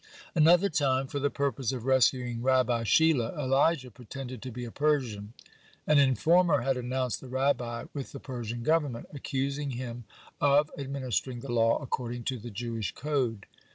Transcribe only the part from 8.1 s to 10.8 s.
the Persian Government, accusing him of